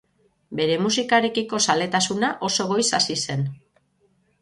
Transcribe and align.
Bere 0.59 0.77
musikarekiko 0.85 1.61
zaletasuna 1.67 2.33
oso 2.51 2.69
goiz 2.75 2.89
hasi 3.01 3.23
zen. 3.29 3.49